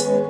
[0.00, 0.22] Welcome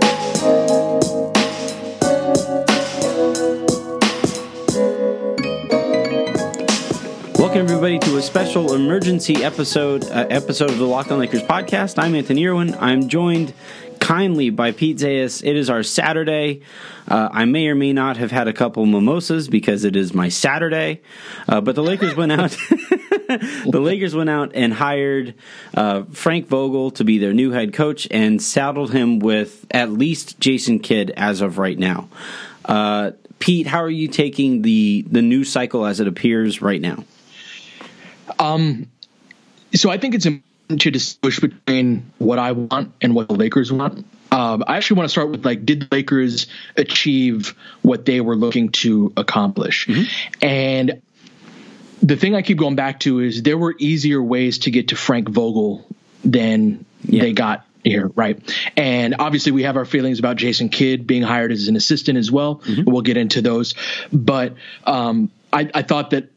[7.63, 12.03] everybody to a special emergency episode uh, episode of the Locked On Lakers podcast.
[12.03, 12.75] I'm Anthony Irwin.
[12.81, 13.55] I'm joined
[14.01, 15.45] kindly by Pete Zayas.
[15.45, 16.63] It is our Saturday.
[17.07, 20.31] Uh, I may or may not have had a couple mimosas because it is my
[20.31, 21.01] Saturday.
[21.49, 22.57] Uh, but the Lakers went out.
[23.67, 25.35] the Lakers went out and hired
[25.75, 30.41] uh, Frank Vogel to be their new head coach and saddled him with at least
[30.41, 32.09] Jason Kidd as of right now.
[32.65, 37.05] Uh, Pete, how are you taking the the news cycle as it appears right now?
[38.39, 38.91] Um,
[39.75, 43.73] so I think it's important to distinguish between what I want and what the Lakers
[43.73, 44.07] want.
[44.33, 48.37] Um, I actually want to start with like, did the Lakers achieve what they were
[48.37, 49.87] looking to accomplish?
[49.87, 50.45] Mm-hmm.
[50.45, 51.03] And
[52.03, 54.97] the thing I keep going back to is there were easier ways to get to
[54.97, 55.87] Frank Vogel
[56.25, 57.23] than yeah.
[57.23, 58.39] they got here, right?
[58.77, 62.31] And obviously, we have our feelings about Jason Kidd being hired as an assistant as
[62.31, 62.57] well.
[62.57, 62.91] Mm-hmm.
[62.91, 63.75] We'll get into those,
[64.13, 66.31] but um, I, I thought that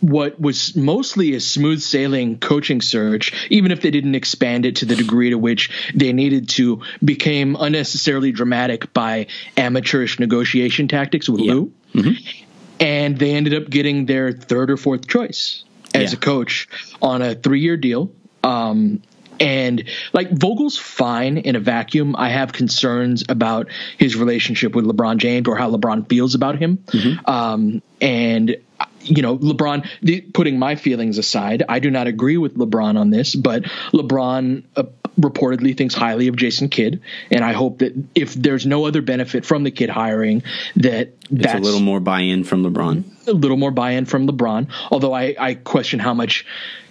[0.00, 4.86] what was mostly a smooth sailing coaching search, even if they didn't expand it to
[4.86, 11.40] the degree to which they needed to, became unnecessarily dramatic by amateurish negotiation tactics with
[11.40, 11.52] yeah.
[11.52, 11.72] Lue.
[11.94, 12.43] Mm-hmm.
[12.80, 16.18] And they ended up getting their third or fourth choice as yeah.
[16.18, 16.68] a coach
[17.00, 18.10] on a three year deal.
[18.42, 19.02] Um,
[19.40, 22.14] and like Vogel's fine in a vacuum.
[22.16, 26.78] I have concerns about his relationship with LeBron James or how LeBron feels about him.
[26.78, 27.30] Mm-hmm.
[27.30, 28.56] Um, and
[29.00, 33.10] you know, LeBron, the, putting my feelings aside, I do not agree with LeBron on
[33.10, 34.84] this, but LeBron uh,
[35.18, 39.44] reportedly thinks highly of Jason Kidd, and I hope that if there's no other benefit
[39.44, 40.42] from the Kidd hiring,
[40.76, 43.28] that that's a little more buy-in from LeBron.
[43.28, 46.46] A little more buy-in from LeBron, although I, I question how much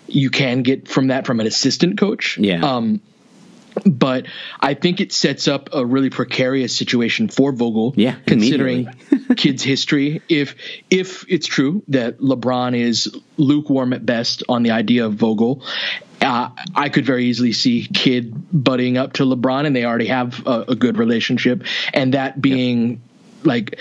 [0.08, 2.38] you can get from that from an assistant coach.
[2.38, 2.64] Yeah.
[2.64, 3.02] Um,
[3.86, 4.26] but
[4.60, 7.94] I think it sets up a really precarious situation for Vogel.
[7.96, 8.88] Yeah, considering
[9.38, 10.22] Kidd's history.
[10.30, 10.56] If
[10.90, 15.64] if it's true that LeBron is lukewarm at best on the idea of Vogel,
[16.22, 20.46] uh, I could very easily see Kidd butting up to LeBron, and they already have
[20.46, 22.90] a, a good relationship, and that being.
[22.90, 23.00] Yep
[23.46, 23.78] like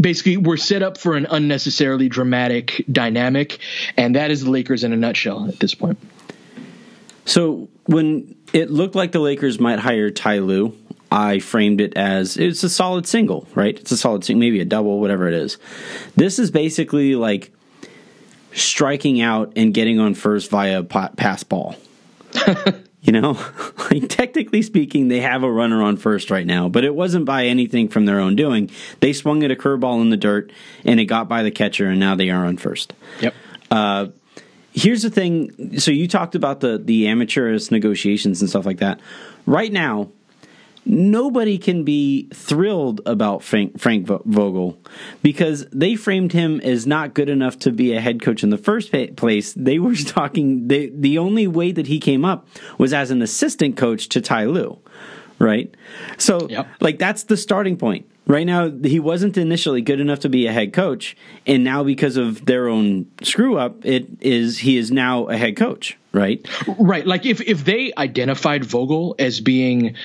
[0.00, 3.60] basically we're set up for an unnecessarily dramatic dynamic
[3.96, 5.96] and that is the lakers in a nutshell at this point
[7.24, 10.76] so when it looked like the Lakers might hire Ty Lue,
[11.10, 13.78] I framed it as it's a solid single, right?
[13.78, 15.56] It's a solid single, maybe a double, whatever it is.
[16.14, 17.50] This is basically like
[18.52, 21.76] striking out and getting on first via pass ball.
[23.00, 23.38] you know,
[23.90, 27.46] like technically speaking, they have a runner on first right now, but it wasn't by
[27.46, 28.70] anything from their own doing.
[29.00, 30.52] They swung at a curveball in the dirt
[30.84, 32.92] and it got by the catcher, and now they are on first.
[33.22, 33.34] Yep.
[33.70, 34.06] Uh,
[34.78, 35.78] here's the thing.
[35.78, 39.00] So you talked about the the amateurist negotiations and stuff like that.
[39.46, 40.10] Right now,
[40.84, 44.78] nobody can be thrilled about Frank, Frank Vogel
[45.22, 48.58] because they framed him as not good enough to be a head coach in the
[48.58, 49.52] first place.
[49.52, 50.68] They were talking.
[50.68, 52.46] They, the only way that he came up
[52.78, 54.78] was as an assistant coach to Ty Lue,
[55.38, 55.74] right?
[56.16, 56.68] So, yep.
[56.80, 58.08] like that's the starting point.
[58.28, 61.16] Right now, he wasn't initially good enough to be a head coach,
[61.46, 65.56] and now because of their own screw up, it is he is now a head
[65.56, 65.96] coach.
[66.12, 66.46] Right,
[66.78, 67.06] right.
[67.06, 69.96] Like if if they identified Vogel as being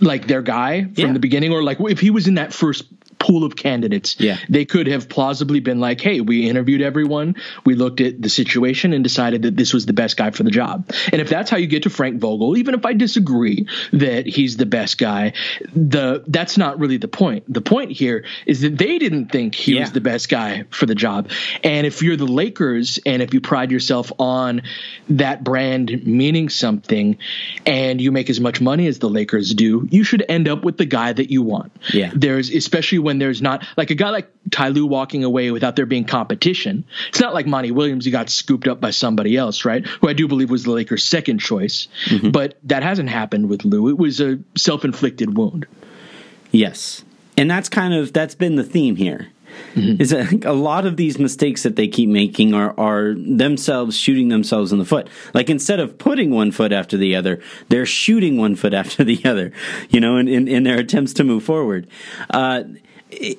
[0.00, 1.12] like their guy from yeah.
[1.12, 2.84] the beginning, or like if he was in that first
[3.22, 4.16] pool of candidates.
[4.18, 4.36] Yeah.
[4.48, 8.92] They could have plausibly been like, hey, we interviewed everyone, we looked at the situation
[8.92, 10.90] and decided that this was the best guy for the job.
[11.12, 14.56] And if that's how you get to Frank Vogel, even if I disagree that he's
[14.56, 15.34] the best guy,
[15.74, 17.44] the that's not really the point.
[17.52, 19.82] The point here is that they didn't think he yeah.
[19.82, 21.30] was the best guy for the job.
[21.62, 24.62] And if you're the Lakers and if you pride yourself on
[25.10, 27.18] that brand meaning something
[27.66, 30.76] and you make as much money as the Lakers do, you should end up with
[30.76, 31.72] the guy that you want.
[31.92, 32.10] Yeah.
[32.14, 35.76] There's especially when when there's not like a guy like Ty Lue walking away without
[35.76, 36.84] there being competition.
[37.08, 39.86] It's not like Monty Williams, he got scooped up by somebody else, right?
[39.86, 41.88] Who I do believe was the Lakers' second choice.
[42.06, 42.30] Mm-hmm.
[42.30, 43.90] But that hasn't happened with Lue.
[43.90, 45.66] It was a self inflicted wound.
[46.52, 47.04] Yes.
[47.36, 49.28] And that's kind of that's been the theme here.
[49.74, 50.02] Mm-hmm.
[50.02, 54.28] Is that a lot of these mistakes that they keep making are are themselves shooting
[54.28, 55.08] themselves in the foot.
[55.34, 59.22] Like instead of putting one foot after the other, they're shooting one foot after the
[59.24, 59.52] other.
[59.90, 61.86] You know, in in, in their attempts to move forward.
[62.30, 62.64] Uh,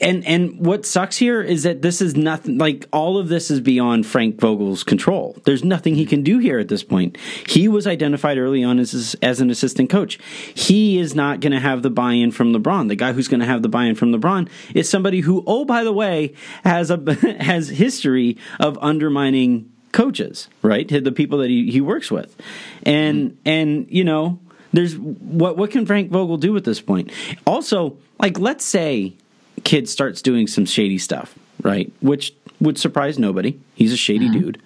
[0.01, 3.59] and and what sucks here is that this is nothing like all of this is
[3.59, 5.37] beyond Frank Vogel's control.
[5.45, 7.17] There's nothing he can do here at this point.
[7.47, 10.19] He was identified early on as as an assistant coach.
[10.53, 12.87] He is not going to have the buy-in from LeBron.
[12.87, 15.83] The guy who's going to have the buy-in from LeBron is somebody who, oh by
[15.83, 16.33] the way,
[16.63, 16.97] has a
[17.39, 20.87] has history of undermining coaches, right?
[20.87, 22.35] The people that he, he works with,
[22.83, 23.39] and mm-hmm.
[23.45, 24.39] and you know
[24.71, 27.11] there's what what can Frank Vogel do at this point?
[27.45, 29.15] Also, like let's say
[29.63, 31.91] Kidd starts doing some shady stuff, right?
[32.01, 33.59] Which would surprise nobody.
[33.75, 34.39] He's a shady mm-hmm.
[34.39, 34.61] dude.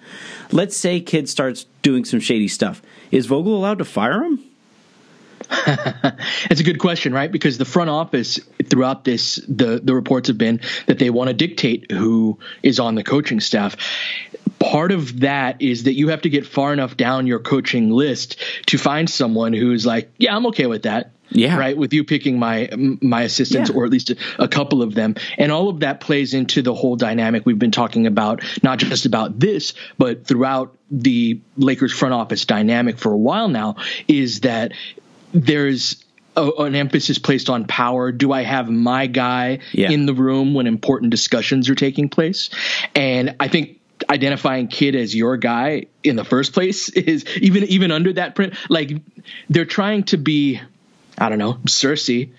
[0.52, 2.82] Let's say Kidd starts doing some shady stuff.
[3.10, 4.44] Is Vogel allowed to fire him?
[6.50, 7.30] it's a good question, right?
[7.30, 11.34] Because the front office throughout this, the the reports have been that they want to
[11.34, 13.76] dictate who is on the coaching staff.
[14.58, 18.42] Part of that is that you have to get far enough down your coaching list
[18.66, 21.12] to find someone who's like, yeah, I'm okay with that.
[21.30, 21.56] Yeah.
[21.56, 21.76] Right.
[21.76, 23.76] With you picking my my assistants, yeah.
[23.76, 26.74] or at least a, a, couple of them, and all of that plays into the
[26.74, 32.14] whole dynamic we've been talking about, not just about this, but throughout the Lakers front
[32.14, 33.76] office dynamic for a while now.
[34.06, 34.72] Is that
[35.32, 36.04] there's
[36.36, 38.12] an emphasis placed on power.
[38.12, 39.90] Do I have my guy yeah.
[39.90, 42.50] in the room when important discussions are taking place?
[42.94, 47.90] And I think identifying Kidd as your guy in the first place is even even
[47.90, 48.92] under that print like
[49.50, 50.60] they're trying to be
[51.18, 52.30] I don't know, Cersei.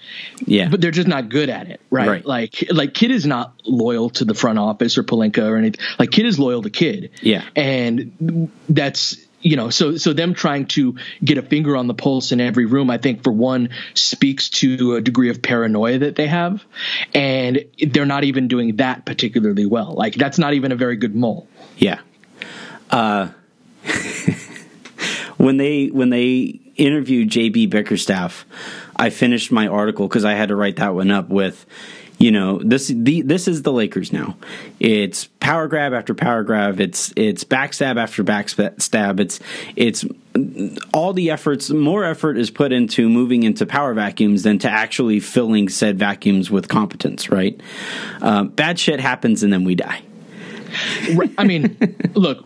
[0.45, 0.69] Yeah.
[0.69, 2.07] But they're just not good at it, right?
[2.07, 2.25] right?
[2.25, 5.85] Like like Kidd is not loyal to the front office or Pelinka or anything.
[5.97, 7.11] Like Kidd is loyal to Kidd.
[7.21, 7.43] Yeah.
[7.55, 12.31] And that's you know, so so them trying to get a finger on the pulse
[12.31, 16.27] in every room, I think for one speaks to a degree of paranoia that they
[16.27, 16.63] have,
[17.13, 19.93] and they're not even doing that particularly well.
[19.93, 21.47] Like that's not even a very good mole.
[21.77, 21.99] Yeah.
[22.89, 23.29] Uh,
[25.37, 28.45] when they when they interviewed JB Bickerstaff,
[28.95, 31.65] I finished my article because I had to write that one up with
[32.19, 34.35] you know this the this is the Lakers now.
[34.79, 36.81] It's power grab after power grab.
[36.81, 39.19] It's it's backstab after backstab.
[39.21, 39.39] It's
[39.77, 40.05] it's
[40.93, 41.69] all the efforts.
[41.69, 46.51] More effort is put into moving into power vacuums than to actually filling said vacuums
[46.51, 47.29] with competence.
[47.29, 47.59] Right?
[48.21, 50.01] Um, bad shit happens and then we die.
[51.37, 52.45] I mean, look.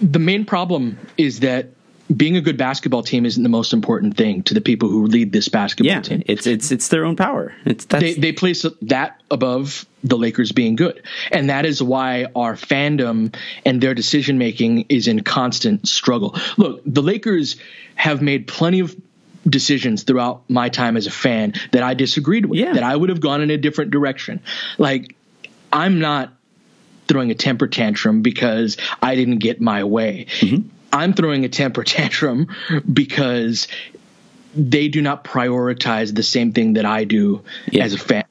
[0.00, 1.68] The main problem is that
[2.14, 5.32] being a good basketball team isn't the most important thing to the people who lead
[5.32, 6.22] this basketball yeah, team.
[6.26, 7.54] It's it's it's their own power.
[7.64, 12.54] It's they they place that above the Lakers being good, and that is why our
[12.54, 13.34] fandom
[13.64, 16.36] and their decision making is in constant struggle.
[16.56, 17.56] Look, the Lakers
[17.94, 18.96] have made plenty of
[19.48, 22.58] decisions throughout my time as a fan that I disagreed with.
[22.58, 22.74] Yeah.
[22.74, 24.40] That I would have gone in a different direction.
[24.78, 25.16] Like
[25.72, 26.32] I'm not
[27.08, 30.26] throwing a temper tantrum because I didn't get my way.
[30.40, 32.48] Mm-hmm I'm throwing a temper tantrum
[32.90, 33.68] because
[34.54, 37.84] they do not prioritize the same thing that I do yeah.
[37.84, 38.24] as a fan.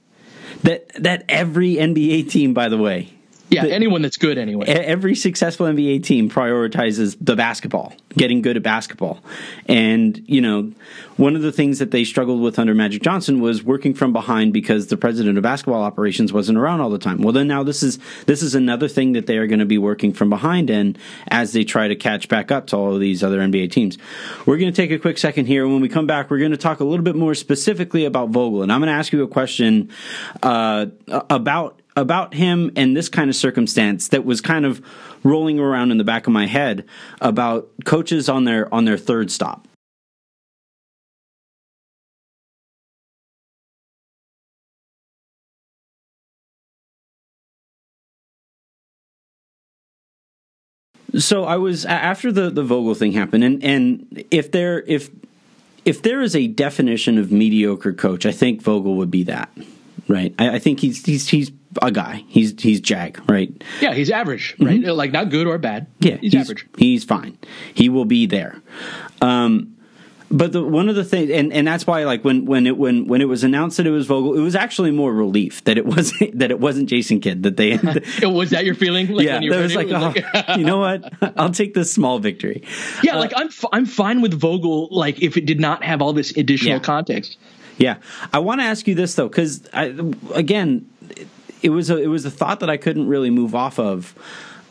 [0.63, 3.11] That that every NBA team, by the way,
[3.51, 4.65] yeah, the, anyone that's good anyway.
[4.67, 9.19] Every successful NBA team prioritizes the basketball, getting good at basketball.
[9.67, 10.71] And, you know,
[11.17, 14.53] one of the things that they struggled with under Magic Johnson was working from behind
[14.53, 17.21] because the president of basketball operations wasn't around all the time.
[17.21, 19.77] Well, then now this is this is another thing that they are going to be
[19.77, 20.95] working from behind in
[21.27, 23.97] as they try to catch back up to all of these other NBA teams.
[24.45, 25.67] We're going to take a quick second here.
[25.67, 28.63] When we come back, we're going to talk a little bit more specifically about Vogel.
[28.63, 29.91] And I'm going to ask you a question
[30.41, 30.85] uh,
[31.29, 34.81] about about him and this kind of circumstance that was kind of
[35.23, 36.85] rolling around in the back of my head
[37.19, 39.67] about coaches on their on their third stop.
[51.17, 55.09] So I was after the the Vogel thing happened, and and if there if
[55.83, 59.51] if there is a definition of mediocre coach, I think Vogel would be that.
[60.07, 60.33] Right.
[60.39, 62.23] I, I think he's he's he's a guy.
[62.27, 63.51] He's he's Jag, right?
[63.79, 64.81] Yeah, he's average, right?
[64.81, 64.91] Mm-hmm.
[64.91, 65.87] Like not good or bad.
[65.99, 66.67] Yeah, he's, he's, average.
[66.77, 67.37] He's fine.
[67.73, 68.61] He will be there.
[69.21, 69.75] Um,
[70.31, 73.05] but the, one of the things, and, and that's why, like when when it when
[73.05, 75.85] when it was announced that it was Vogel, it was actually more relief that it
[75.85, 77.43] wasn't that it wasn't Jason Kidd.
[77.43, 77.77] That they
[78.27, 79.09] was that your feeling?
[79.09, 81.13] Like yeah, there was like, oh, like you know what?
[81.37, 82.63] I'll take this small victory.
[83.03, 84.87] Yeah, uh, like I'm f- I'm fine with Vogel.
[84.89, 86.79] Like if it did not have all this additional yeah.
[86.79, 87.37] context.
[87.77, 87.97] Yeah,
[88.31, 89.93] I want to ask you this though, because I
[90.33, 90.89] again,
[91.61, 94.15] it was a it was a thought that I couldn't really move off of.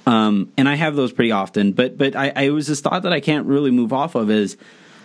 [0.07, 3.03] Um, and I have those pretty often, but but I, I it was this thought
[3.03, 4.57] that I can't really move off of is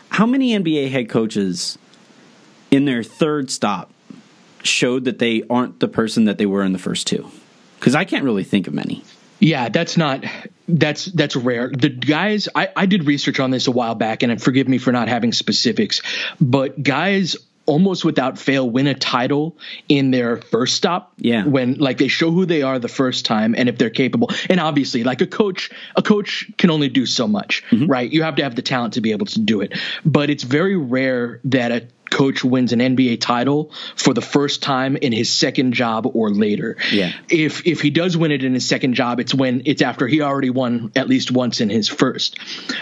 [0.09, 1.77] how many NBA head coaches
[2.71, 3.91] in their third stop
[4.63, 7.29] showed that they aren't the person that they were in the first two?
[7.79, 9.03] Because I can't really think of many.
[9.39, 10.23] Yeah, that's not
[10.67, 11.69] that's that's rare.
[11.69, 14.91] The guys I, I did research on this a while back, and forgive me for
[14.91, 16.01] not having specifics,
[16.39, 17.35] but guys
[17.65, 19.57] almost without fail win a title
[19.89, 21.13] in their first stop.
[21.17, 21.45] Yeah.
[21.45, 24.29] When like they show who they are the first time and if they're capable.
[24.49, 27.87] And obviously like a coach, a coach can only do so much, mm-hmm.
[27.87, 28.11] right?
[28.11, 29.77] You have to have the talent to be able to do it.
[30.05, 34.95] But it's very rare that a coach wins an NBA title for the first time
[34.95, 36.77] in his second job or later.
[36.91, 37.13] Yeah.
[37.29, 40.21] If if he does win it in his second job, it's when it's after he
[40.21, 42.39] already won at least once in his first.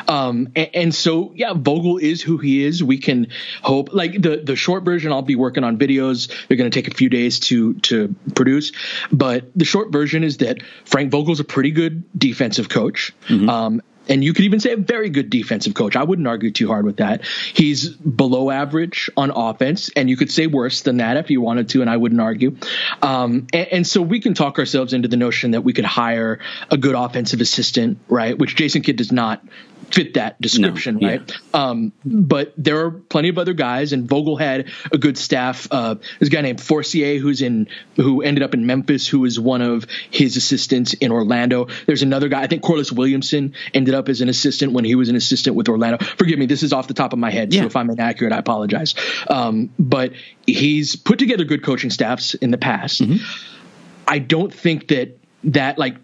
[0.08, 2.84] Um, and, and so yeah, Vogel is who he is.
[2.84, 3.28] We can
[3.62, 5.12] hope like the the short version.
[5.12, 6.32] I'll be working on videos.
[6.48, 8.72] They're going to take a few days to to produce,
[9.12, 13.14] but the short version is that Frank Vogel's a pretty good defensive coach.
[13.50, 15.96] Um, and you could even say a very good defensive coach.
[15.96, 17.26] I wouldn't argue too hard with that.
[17.26, 21.70] He's below average on offense, and you could say worse than that if you wanted
[21.70, 22.58] to, and I wouldn't argue.
[23.02, 26.40] Um, and, and so we can talk ourselves into the notion that we could hire
[26.70, 28.38] a good offensive assistant, right?
[28.38, 29.42] Which Jason Kidd does not
[29.94, 31.16] fit that description, No, yeah.
[31.18, 31.32] right?
[31.54, 35.68] Um, but there are plenty of other guys, and Vogel had a good staff.
[35.70, 39.40] Uh, there's a guy named Forcier who's in who ended up in Memphis, who was
[39.40, 41.68] one of his assistants in Orlando.
[41.86, 45.10] There's another guy, I think Corliss Williamson ended up as an assistant when he was
[45.10, 46.04] an assistant with Orlando.
[46.18, 47.62] Forgive me, this is off the top of my head, Yeah.
[47.62, 48.96] so if I'm inaccurate, I apologize.
[49.30, 50.14] Um, but
[50.48, 53.02] he's put together good coaching staffs in the past.
[54.08, 55.98] I don't think that that like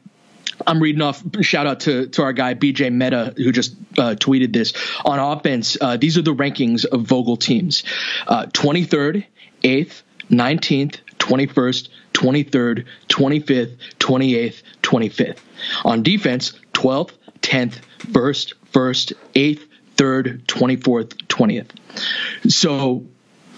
[0.65, 1.23] I'm reading off.
[1.41, 4.73] Shout out to to our guy BJ Meta who just uh, tweeted this
[5.05, 5.77] on offense.
[5.79, 7.83] Uh, these are the rankings of Vogel teams:
[8.27, 9.25] uh, 23rd,
[9.63, 15.37] 8th, 19th, 21st, 23rd, 25th, 28th, 25th.
[15.85, 17.11] On defense, 12th,
[17.41, 22.51] 10th, 1st, 1st, 8th, 3rd, 24th, 20th.
[22.51, 23.05] So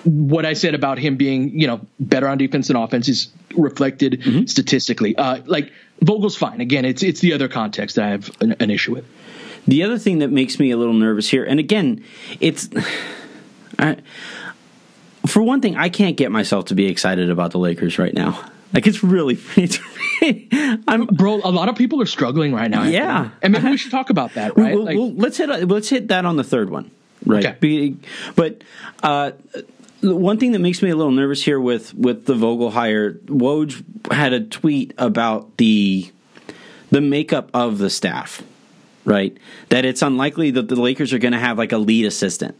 [0.04, 4.50] what I said about him being, you know, better on defense than offense is reflected
[4.50, 5.16] statistically.
[5.16, 6.62] Uh, like Vogel's fine.
[6.62, 9.06] Again, it's it's the other context that I have an, an issue with.
[9.68, 12.04] The other thing that makes me a little nervous here, and again,
[12.40, 12.70] it's.
[13.80, 13.98] I,
[15.28, 18.44] for one thing, I can't get myself to be excited about the Lakers right now.
[18.74, 19.80] Like it's really, it's,
[20.88, 22.84] I'm Bro, a lot of people are struggling right now.
[22.84, 23.18] Yeah.
[23.18, 23.32] Anthony.
[23.44, 24.76] and maybe we should talk about that, right?
[24.76, 26.90] Well, Like- well, let's hit let's hit that on the third one,
[27.26, 27.46] right?
[27.46, 27.58] Okay.
[27.60, 27.98] Be-
[28.36, 28.64] But
[29.04, 29.32] uh,
[30.02, 34.12] one thing that makes me a little nervous here with with the Vogel hire, Woj
[34.12, 36.12] had a tweet about the
[36.90, 38.44] the makeup of the staff,
[39.06, 39.38] right?
[39.70, 42.58] That it's unlikely that the Lakers are going to have like a lead assistant,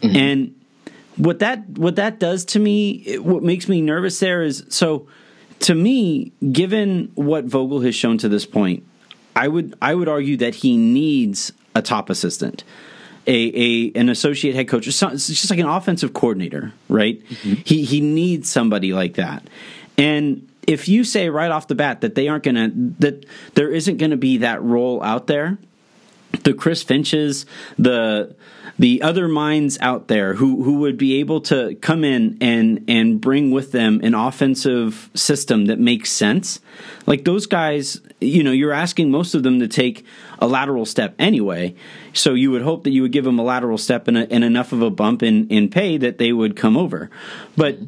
[0.00, 0.16] mm-hmm.
[0.16, 0.54] and
[1.16, 5.08] what that what that does to me, it- what makes me nervous there is so.
[5.60, 8.84] To me, given what Vogel has shown to this point,
[9.34, 12.64] I would I would argue that he needs a top assistant,
[13.26, 14.86] a, a an associate head coach.
[14.86, 17.24] It's just like an offensive coordinator, right?
[17.26, 17.62] Mm-hmm.
[17.64, 19.46] He he needs somebody like that.
[19.96, 23.98] And if you say right off the bat that they aren't gonna that there isn't
[23.98, 25.58] gonna be that role out there,
[26.42, 27.46] the Chris Finches,
[27.78, 28.34] the
[28.78, 33.20] the other minds out there who who would be able to come in and and
[33.20, 36.60] bring with them an offensive system that makes sense.
[37.06, 40.04] Like those guys, you know, you're asking most of them to take
[40.40, 41.74] a lateral step anyway.
[42.12, 44.42] So you would hope that you would give them a lateral step and, a, and
[44.42, 47.10] enough of a bump in in pay that they would come over.
[47.56, 47.78] But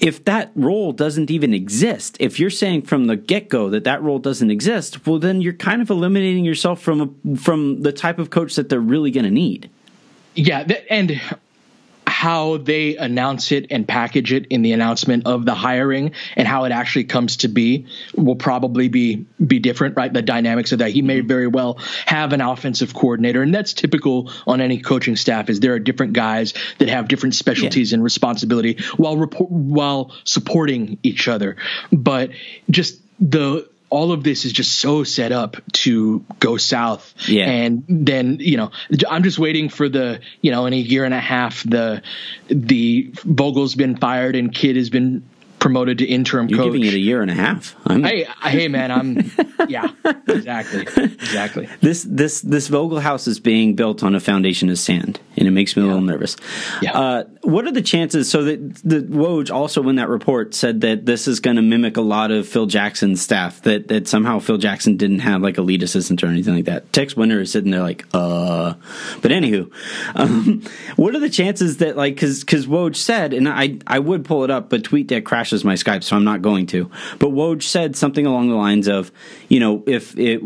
[0.00, 4.02] if that role doesn't even exist, if you're saying from the get go that that
[4.02, 8.18] role doesn't exist, well, then you're kind of eliminating yourself from a, from the type
[8.18, 9.70] of coach that they're really going to need.
[10.36, 11.20] Yeah, th- and
[12.16, 16.64] how they announce it and package it in the announcement of the hiring and how
[16.64, 20.12] it actually comes to be will probably be be different, right?
[20.12, 20.92] The dynamics of that.
[20.92, 21.28] He may mm-hmm.
[21.28, 25.50] very well have an offensive coordinator, and that's typical on any coaching staff.
[25.50, 30.98] Is there are different guys that have different specialties and responsibility while report, while supporting
[31.02, 31.56] each other,
[31.92, 32.30] but
[32.70, 37.46] just the all of this is just so set up to go south Yeah.
[37.48, 38.70] and then you know
[39.08, 42.02] i'm just waiting for the you know in a year and a half the
[42.48, 45.22] the vogel's been fired and Kidd has been
[45.66, 47.74] promoted to interim You're coach giving it a year and a half.
[47.86, 49.32] I'm, hey hey man i'm
[49.68, 49.88] yeah
[50.28, 55.20] exactly exactly this this this Vogel house is being built on a foundation of sand,
[55.36, 56.36] and it makes me a little nervous.
[56.82, 56.98] Yeah.
[56.98, 58.30] Uh, what are the chances?
[58.30, 61.96] So that the Woj also in that report said that this is going to mimic
[61.96, 63.62] a lot of Phil Jackson's staff.
[63.62, 66.92] That that somehow Phil Jackson didn't have like a lead assistant or anything like that.
[66.92, 68.74] Tex Winter is sitting there like, uh.
[69.22, 69.70] But anywho,
[70.14, 70.62] um,
[70.96, 74.44] what are the chances that like because because Woj said, and I I would pull
[74.44, 76.90] it up, but TweetDeck crashes my Skype, so I'm not going to.
[77.18, 79.12] But Woj said something along the lines of,
[79.48, 80.42] you know, if it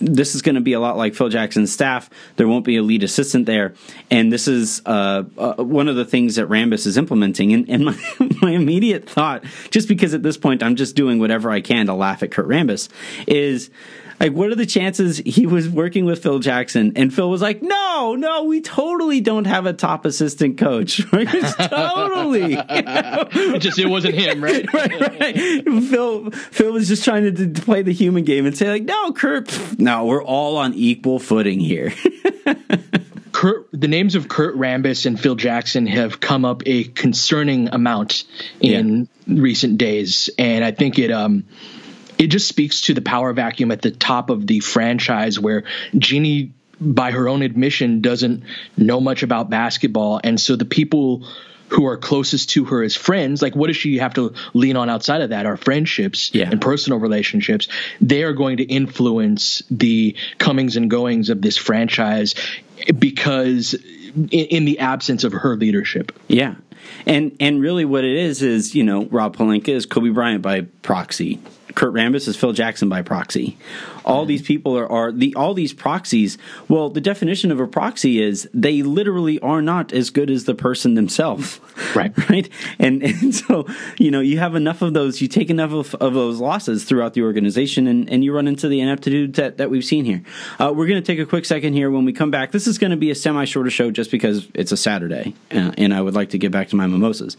[0.00, 2.10] this is going to be a lot like Phil Jackson's staff.
[2.36, 3.74] There won't be a lead assistant there,
[4.10, 7.52] and this is uh, uh, one of the things that Rambis is implementing.
[7.52, 7.96] And, and my,
[8.42, 11.94] my immediate thought, just because at this point I'm just doing whatever I can to
[11.94, 12.88] laugh at Kurt Rambis,
[13.26, 13.70] is.
[14.20, 17.62] Like, what are the chances he was working with Phil Jackson and Phil was like,
[17.62, 20.98] no, no, we totally don't have a top assistant coach.
[21.10, 22.56] Totally.
[22.58, 25.34] it just it wasn't him right right, right.
[25.64, 29.12] Phil, Phil was just trying to, to play the human game and say like, no,
[29.12, 31.92] Kurt, pff, no, we're all on equal footing here.
[33.32, 38.24] Kurt, the names of Kurt Rambis and Phil Jackson have come up a concerning amount
[38.60, 39.42] in yeah.
[39.42, 41.44] recent days, and I think it um
[42.18, 45.64] it just speaks to the power vacuum at the top of the franchise where
[45.96, 48.42] Jeanie by her own admission doesn't
[48.76, 50.20] know much about basketball.
[50.22, 51.26] And so the people
[51.68, 54.90] who are closest to her as friends like what does she have to lean on
[54.90, 55.46] outside of that?
[55.46, 56.50] Our friendships yeah.
[56.50, 57.68] and personal relationships.
[58.00, 62.34] They are going to influence the comings and goings of this franchise
[62.98, 66.12] because in, in the absence of her leadership.
[66.28, 66.56] Yeah.
[67.06, 70.62] And and really what it is is you know Rob Pelinka is Kobe Bryant by
[70.82, 71.40] proxy
[71.74, 73.56] Kurt Rambis is Phil Jackson by proxy.
[74.04, 74.28] All mm-hmm.
[74.28, 76.36] these people are, are the all these proxies.
[76.68, 80.54] Well, the definition of a proxy is they literally are not as good as the
[80.54, 81.60] person themselves.
[81.94, 82.12] Right.
[82.30, 82.48] Right.
[82.78, 83.66] And and so,
[83.98, 87.14] you know, you have enough of those, you take enough of, of those losses throughout
[87.14, 90.22] the organization and, and you run into the ineptitude that, that we've seen here.
[90.58, 92.52] Uh, we're going to take a quick second here when we come back.
[92.52, 95.72] This is going to be a semi shorter show just because it's a Saturday uh,
[95.76, 97.36] and I would like to get back to my mimosas.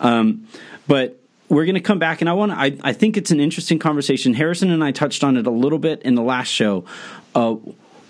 [0.00, 0.46] Um,
[0.86, 3.40] but we're going to come back and i want to I, I think it's an
[3.40, 6.84] interesting conversation harrison and i touched on it a little bit in the last show
[7.34, 7.56] uh,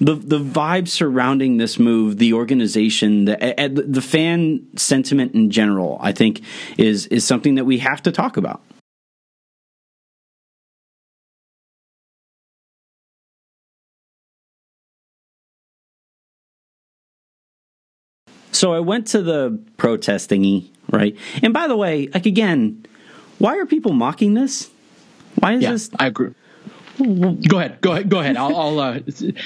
[0.01, 6.13] the the vibe surrounding this move, the organization, the the fan sentiment in general, I
[6.13, 6.43] think
[6.77, 8.63] is is something that we have to talk about.
[18.53, 21.17] So I went to the protest thingy, right?
[21.43, 22.87] And by the way, like again,
[23.39, 24.71] why are people mocking this?
[25.37, 25.91] Why is yeah, this?
[25.99, 26.33] I agree.
[26.99, 27.81] Go ahead.
[27.81, 28.09] Go ahead.
[28.09, 28.37] Go ahead.
[28.37, 29.01] I'll, I'll uh,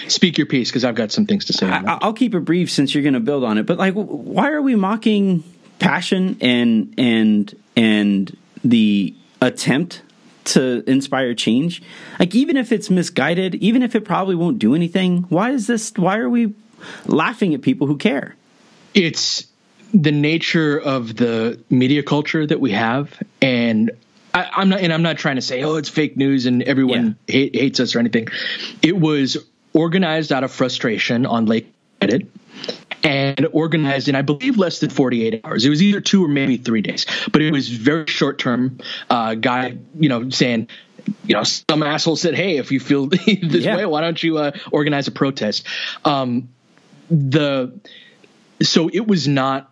[0.06, 1.66] speak your piece because I've got some things to say.
[1.68, 3.66] I, will keep it brief since you're going to build on it.
[3.66, 5.42] But like, why are we mocking
[5.78, 10.02] passion and and and the attempt
[10.44, 11.82] to inspire change?
[12.20, 15.92] Like, even if it's misguided, even if it probably won't do anything, why is this?
[15.96, 16.54] Why are we
[17.06, 18.36] laughing at people who care?
[18.94, 19.49] It's
[19.92, 23.90] the nature of the media culture that we have and
[24.32, 27.16] I, am not and I'm not trying to say oh it's fake news and everyone
[27.26, 27.32] yeah.
[27.32, 28.28] hate, hates us or anything.
[28.82, 29.36] It was
[29.72, 32.28] organized out of frustration on Lake Reddit
[33.02, 35.64] and organized in I believe less than 48 hours.
[35.64, 38.78] It was either two or maybe three days, but it was very short term.
[39.08, 40.68] Uh, guy, you know, saying
[41.24, 43.76] you know, some asshole said, "Hey, if you feel this yeah.
[43.76, 45.66] way, why don't you uh, organize a protest?"
[46.04, 46.48] Um,
[47.10, 47.72] the
[48.62, 49.69] so it was not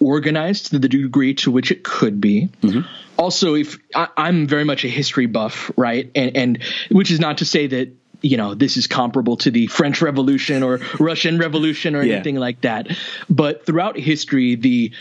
[0.00, 2.48] organized to the degree to which it could be.
[2.62, 2.80] Mm-hmm.
[3.16, 7.38] Also, if I, am very much a history buff, right, and and which is not
[7.38, 11.96] to say that you know this is comparable to the French Revolution or Russian Revolution
[11.96, 12.14] or yeah.
[12.14, 12.88] anything like that,
[13.28, 14.92] but throughout history, the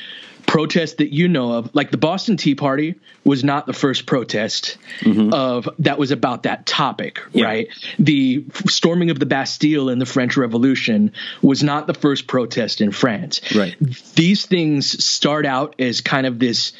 [0.48, 4.78] protest that you know of, like the Boston Tea Party, was not the first protest
[5.02, 5.32] mm-hmm.
[5.34, 7.46] of that was about that topic, yeah.
[7.46, 7.68] right?
[8.00, 12.92] The storming of the Bastille in the French Revolution was not the first protest in
[12.92, 13.42] France.
[13.54, 13.76] Right.
[14.16, 16.72] These things start out as kind of this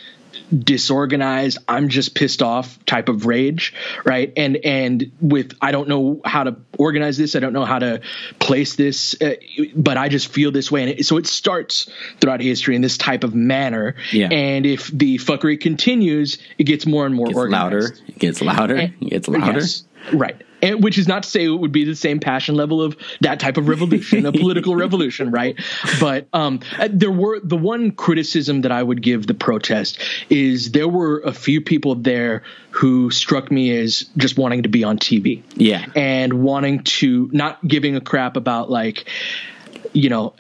[0.56, 3.74] disorganized i'm just pissed off type of rage
[4.06, 4.32] right?
[4.38, 8.02] And and with i don't know how to organize this i don't know how to
[8.40, 9.36] place this uh,
[9.76, 10.84] but i just feel this way.
[10.84, 13.96] And it, so it starts throughout history in this type of manner.
[14.12, 14.30] Yeah.
[14.32, 17.64] and if the fuckery continues it gets more and more gets organized.
[17.64, 18.78] Louder it gets louder.
[18.78, 19.60] It gets louder.
[19.60, 19.84] yes,
[20.14, 22.98] right and, which is not to say it would be the same passion level of
[23.22, 25.60] that type of revolution, a political revolution, right?
[26.00, 30.88] But um, there were the one criticism that I would give the protest is there
[30.88, 35.44] were a few people there who struck me as just wanting to be on TV,
[35.56, 39.10] yeah, and wanting to not giving a crap about like,
[39.94, 40.34] you know,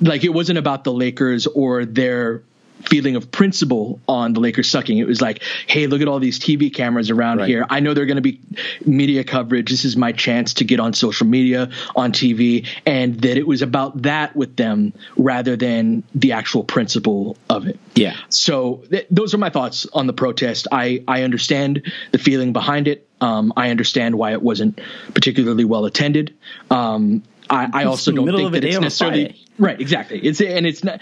[0.00, 2.42] like it wasn't about the Lakers or their
[2.84, 4.98] feeling of principle on the Lakers sucking.
[4.98, 7.48] It was like, hey, look at all these TV cameras around right.
[7.48, 7.66] here.
[7.68, 8.40] I know they're going to be
[8.84, 9.70] media coverage.
[9.70, 13.62] This is my chance to get on social media, on TV, and that it was
[13.62, 17.78] about that with them rather than the actual principle of it.
[17.94, 18.16] Yeah.
[18.28, 20.68] So th- those are my thoughts on the protest.
[20.72, 23.08] I I understand the feeling behind it.
[23.20, 24.80] Um, I understand why it wasn't
[25.14, 26.34] particularly well attended.
[26.70, 29.80] Um, I, I also don't think that it's necessarily right.
[29.80, 30.18] Exactly.
[30.18, 31.00] It's and it's not.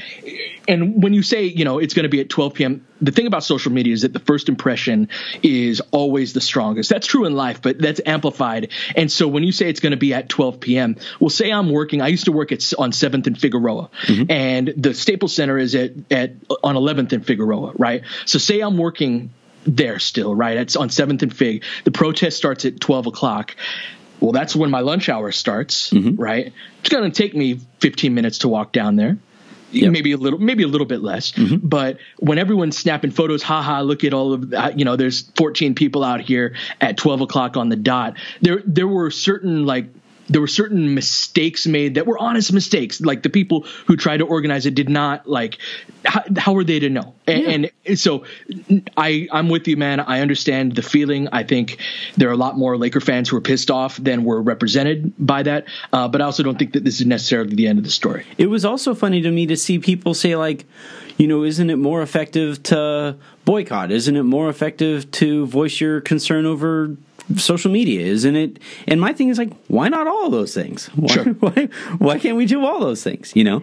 [0.69, 3.27] And when you say you know it's going to be at 12 p.m., the thing
[3.27, 5.09] about social media is that the first impression
[5.43, 6.91] is always the strongest.
[6.91, 8.71] That's true in life, but that's amplified.
[8.95, 11.71] And so when you say it's going to be at 12 p.m., well, say I'm
[11.71, 12.03] working.
[12.03, 14.31] I used to work at on Seventh and Figueroa, mm-hmm.
[14.31, 18.03] and the Staples Center is at at on 11th and Figueroa, right?
[18.27, 19.33] So say I'm working
[19.65, 20.57] there still, right?
[20.57, 21.65] It's on Seventh and Fig.
[21.85, 23.57] The protest starts at 12 o'clock
[24.21, 26.21] well, that's when my lunch hour starts, mm-hmm.
[26.21, 26.53] right?
[26.81, 29.19] It's going to take me 15 minutes to walk down there.
[29.73, 29.93] Yep.
[29.93, 31.31] Maybe a little, maybe a little bit less.
[31.33, 31.69] Mm-hmm.
[31.69, 34.79] But when everyone's snapping photos, haha, look at all of that.
[34.79, 38.15] You know, there's 14 people out here at 12 o'clock on the dot.
[38.41, 39.87] There, there were certain like
[40.31, 43.01] there were certain mistakes made that were honest mistakes.
[43.01, 45.59] Like the people who tried to organize it did not like.
[46.05, 47.15] How, how were they to know?
[47.27, 47.71] And, yeah.
[47.85, 48.25] and so,
[48.97, 50.01] I I'm with you, man.
[50.01, 51.29] I understand the feeling.
[51.33, 51.79] I think
[52.17, 55.43] there are a lot more Laker fans who are pissed off than were represented by
[55.43, 55.67] that.
[55.93, 58.25] Uh, but I also don't think that this is necessarily the end of the story.
[58.39, 60.65] It was also funny to me to see people say like,
[61.19, 63.91] you know, isn't it more effective to boycott?
[63.91, 66.97] Isn't it more effective to voice your concern over
[67.37, 68.59] social media, isn't it?
[68.87, 70.87] And my thing is like, why not all those things?
[70.95, 71.25] Why, sure.
[71.41, 73.33] why, why can't we do all those things?
[73.35, 73.57] You know,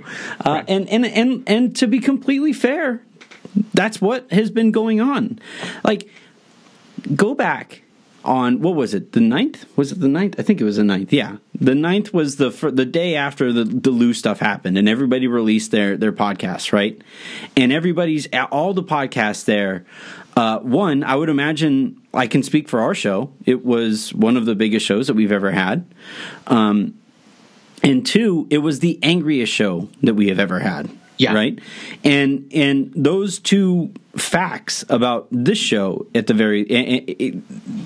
[0.46, 0.66] uh, right.
[0.68, 3.02] and and and and to be completely fair,
[3.74, 5.40] that's what has been going on.
[5.84, 6.10] Like,
[7.16, 7.84] go back
[8.28, 10.84] on what was it the ninth was it the ninth i think it was the
[10.84, 14.90] ninth yeah the ninth was the the day after the the Lue stuff happened and
[14.90, 17.02] everybody released their their podcasts right
[17.56, 19.86] and everybody's all the podcasts there
[20.38, 24.46] uh, one i would imagine i can speak for our show it was one of
[24.46, 25.86] the biggest shows that we've ever had
[26.48, 26.98] um,
[27.84, 31.34] and two it was the angriest show that we have ever had yeah.
[31.34, 31.60] Right.
[32.04, 37.44] And and those two facts about this show at the very it, it,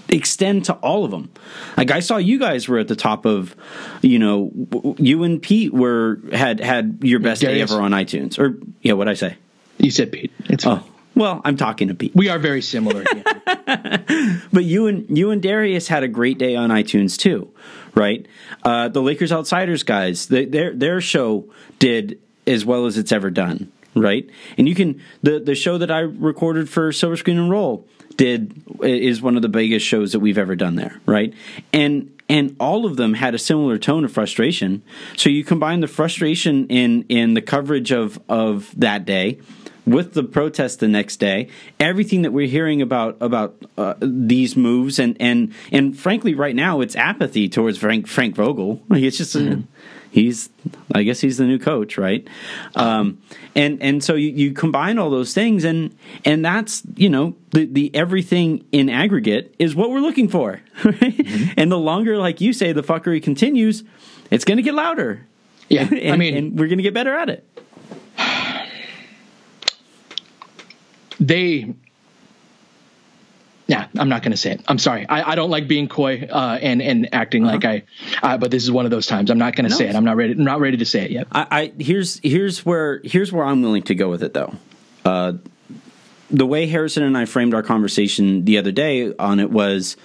[0.09, 1.31] extend to all of them.
[1.77, 3.55] Like I saw you guys were at the top of,
[4.01, 4.51] you know,
[4.97, 7.69] you and Pete were had had your best Darius.
[7.69, 8.37] day ever on iTunes.
[8.37, 9.37] Or yeah, what I say?
[9.77, 10.31] You said Pete.
[10.45, 10.83] It's oh.
[11.21, 12.15] Well, I'm talking to Pete.
[12.15, 13.05] We are very similar.
[13.45, 17.53] but you and you and Darius had a great day on iTunes too,
[17.93, 18.25] right?
[18.63, 21.45] Uh, the Lakers Outsiders guys, they, their their show
[21.77, 24.27] did as well as it's ever done, right?
[24.57, 27.85] And you can the the show that I recorded for Silver Screen and Roll
[28.17, 31.35] did is one of the biggest shows that we've ever done there, right?
[31.71, 34.81] And and all of them had a similar tone of frustration.
[35.17, 39.39] So you combine the frustration in in the coverage of of that day
[39.85, 44.99] with the protest the next day, everything that we're hearing about about uh, these moves,
[44.99, 48.81] and and and frankly, right now it's apathy towards Frank Frank Vogel.
[48.91, 49.61] It's just mm-hmm
[50.11, 50.49] he's
[50.93, 52.27] I guess he's the new coach, right?
[52.75, 53.21] Um,
[53.55, 57.65] and and so you, you combine all those things, and and that's you know the
[57.65, 60.99] the everything in aggregate is what we're looking for, right?
[60.99, 61.53] mm-hmm.
[61.57, 63.83] And the longer, like you say, the fuckery continues,
[64.29, 65.25] it's going to get louder.
[65.69, 67.47] Yeah, and, I mean, and we're going to get better at it.
[71.31, 71.73] They
[73.67, 74.61] yeah, I'm not going to say it.
[74.67, 75.07] I'm sorry.
[75.07, 77.53] I, I don't like being coy uh, and and acting uh-huh.
[77.53, 77.83] like I.
[78.21, 79.31] Uh, but this is one of those times.
[79.31, 79.77] I'm not going to no.
[79.77, 79.95] say it.
[79.95, 80.33] I'm not ready.
[80.33, 81.27] I'm not ready to say it yet.
[81.31, 84.53] I, I here's here's where here's where I'm willing to go with it though.
[85.05, 85.33] Uh,
[86.29, 89.95] the way Harrison and I framed our conversation the other day on it was,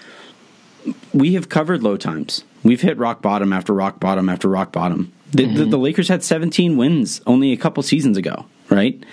[1.13, 2.45] we have covered low times.
[2.63, 5.13] We've hit rock bottom after rock bottom after rock bottom.
[5.33, 5.57] The, mm-hmm.
[5.57, 9.05] the, the Lakers had 17 wins only a couple seasons ago, right?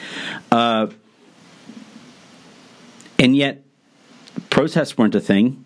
[3.24, 3.64] And yet
[4.50, 5.64] protests weren't a thing.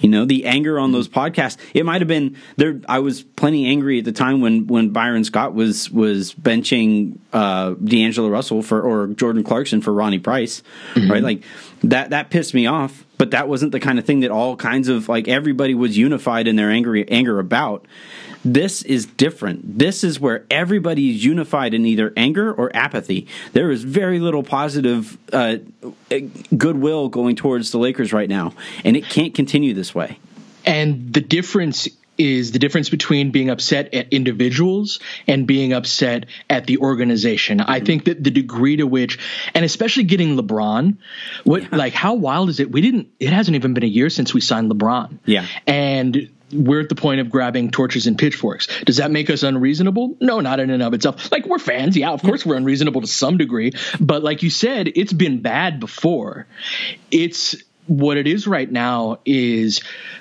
[0.00, 1.56] You know, the anger on those podcasts.
[1.74, 2.80] It might have been there.
[2.88, 7.70] I was plenty angry at the time when when Byron Scott was was benching uh,
[7.72, 10.62] D'Angelo Russell for or Jordan Clarkson for Ronnie Price,
[10.94, 11.10] mm-hmm.
[11.10, 11.22] right?
[11.22, 11.42] Like
[11.82, 13.04] that that pissed me off.
[13.18, 16.48] But that wasn't the kind of thing that all kinds of like everybody was unified
[16.48, 17.86] in their angry anger about.
[18.42, 19.78] This is different.
[19.78, 23.26] This is where everybody is unified in either anger or apathy.
[23.52, 25.56] There is very little positive uh,
[26.56, 30.18] goodwill going towards the Lakers right now, and it can't continue this way.
[30.64, 31.88] And the difference
[32.20, 37.58] is the difference between being upset at individuals and being upset at the organization.
[37.58, 37.70] Mm-hmm.
[37.70, 39.18] I think that the degree to which,
[39.54, 40.98] and especially getting LeBron,
[41.44, 41.68] what yeah.
[41.72, 42.70] like how wild is it?
[42.70, 43.08] We didn't.
[43.18, 45.18] It hasn't even been a year since we signed LeBron.
[45.24, 48.66] Yeah, and we're at the point of grabbing torches and pitchforks.
[48.84, 50.16] Does that make us unreasonable?
[50.20, 51.32] No, not in and of itself.
[51.32, 54.92] Like we're fans, yeah, of course we're unreasonable to some degree, but like you said,
[54.94, 56.46] it's been bad before.
[57.10, 57.56] It's
[57.86, 59.80] what it is right now is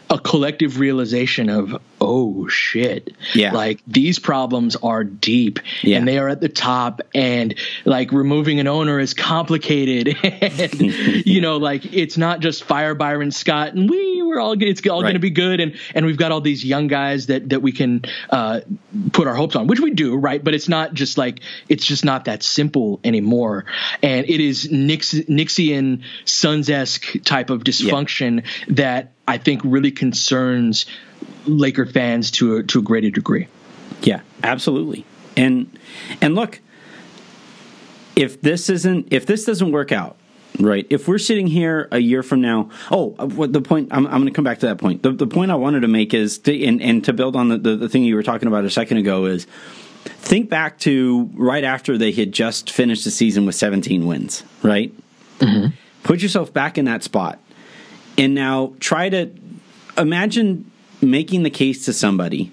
[0.09, 5.97] a collective realization of oh shit yeah like these problems are deep yeah.
[5.97, 10.81] and they are at the top and like removing an owner is complicated and
[11.25, 15.01] you know like it's not just fire byron scott and we we're all it's all
[15.01, 15.07] right.
[15.07, 17.71] going to be good and and we've got all these young guys that that we
[17.71, 18.61] can uh,
[19.11, 22.05] put our hopes on which we do right but it's not just like it's just
[22.05, 23.65] not that simple anymore
[24.03, 28.75] and it is Knicks, nixian suns-esque type of dysfunction yeah.
[28.75, 30.85] that I think really concerns
[31.45, 33.47] Laker fans to a, to a greater degree.
[34.01, 35.05] Yeah, absolutely.
[35.35, 35.77] And
[36.21, 36.59] and look,
[38.15, 40.17] if this isn't if this doesn't work out,
[40.59, 40.85] right?
[40.89, 43.89] If we're sitting here a year from now, oh, what the point?
[43.91, 45.03] I'm, I'm going to come back to that point.
[45.03, 47.57] The, the point I wanted to make is, to, and, and to build on the,
[47.57, 49.47] the, the thing you were talking about a second ago is,
[50.05, 54.93] think back to right after they had just finished the season with 17 wins, right?
[55.39, 55.75] Mm-hmm.
[56.03, 57.39] Put yourself back in that spot
[58.17, 59.31] and now try to
[59.97, 62.51] imagine making the case to somebody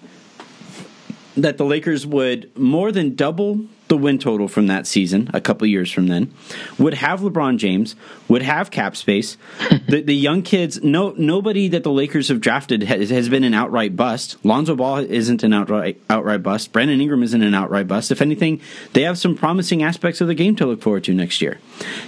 [1.37, 5.67] that the Lakers would more than double the win total from that season a couple
[5.67, 6.33] years from then
[6.79, 7.95] would have LeBron James
[8.29, 9.37] would have cap space.
[9.87, 13.55] The, the young kids no nobody that the Lakers have drafted has, has, been an
[13.55, 14.37] outright bust.
[14.45, 16.73] Lonzo Ball isn't an outright outright bust.
[16.73, 18.11] Brandon Ingram isn't an outright bust.
[18.11, 18.61] If anything
[18.95, 21.61] they have some promising aspects of the game to look forward to next year.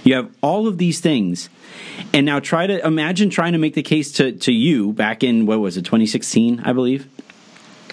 [0.03, 1.49] You have all of these things.
[2.13, 5.45] And now try to imagine trying to make the case to to you back in
[5.45, 7.07] what was it 2016 I believe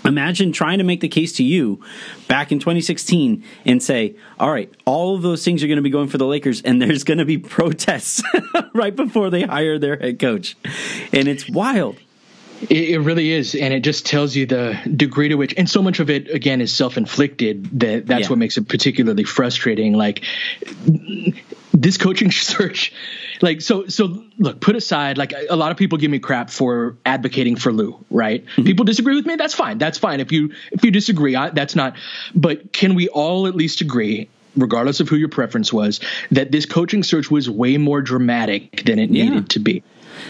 [0.07, 1.81] Imagine trying to make the case to you
[2.29, 5.91] back in 2016 and say, all right, all of those things are going to be
[5.91, 8.23] going for the Lakers, and there's going to be protests
[8.75, 10.57] right before they hire their head coach.
[11.13, 11.99] And it's wild.
[12.71, 16.01] It, really is, and it just tells you the degree to which, and so much
[16.01, 17.81] of it again is self-inflicted.
[17.81, 18.29] That that's yeah.
[18.29, 19.93] what makes it particularly frustrating.
[19.93, 20.25] Like
[21.81, 22.93] this coaching search.
[23.43, 26.97] Like so so look put aside like a lot of people give me crap for
[27.05, 28.45] advocating for Lue right?
[28.45, 28.65] Mm-hmm.
[28.65, 30.21] people disagree with me that's fine that's fine.
[30.21, 31.97] If you if you disagree I, that's not
[32.35, 36.65] but can we all at least agree regardless of who your preference was that this
[36.65, 39.41] coaching search was way more dramatic than it needed yeah.
[39.49, 39.83] to be?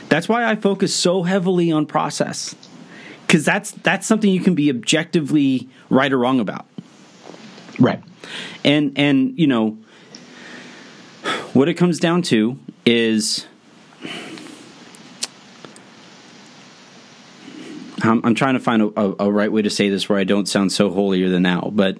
[0.08, 2.56] That's why I focus so heavily on process
[3.28, 6.66] cuz that's that's something you can be objectively right or wrong about.
[7.78, 8.02] Right.
[8.64, 9.78] And and you know
[11.56, 13.46] what it comes down to is
[18.02, 20.24] I'm, I'm trying to find a, a, a, right way to say this where I
[20.24, 21.96] don't sound so holier than thou, but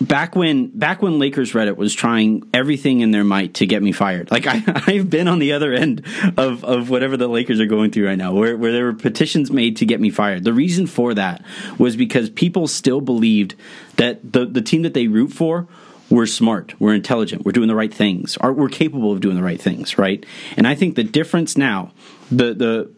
[0.00, 3.92] back when back when Lakers Reddit was trying everything in their might to get me
[3.92, 4.32] fired.
[4.32, 6.04] Like I, I've been on the other end
[6.36, 9.52] of, of whatever the Lakers are going through right now, where, where there were petitions
[9.52, 10.42] made to get me fired.
[10.42, 11.44] The reason for that
[11.78, 13.54] was because people still believed
[13.94, 15.68] that the, the team that they root for
[16.10, 19.60] we're smart, we're intelligent, we're doing the right things, we're capable of doing the right
[19.60, 20.24] things, right?
[20.56, 21.92] And I think the difference now,
[22.30, 22.90] the the